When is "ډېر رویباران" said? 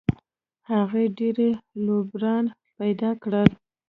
1.17-2.45